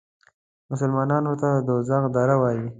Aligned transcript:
مسلمانان 0.71 1.23
ورته 1.25 1.49
د 1.55 1.59
دوزخ 1.67 2.03
دره 2.15 2.35
وایي. 2.41 2.65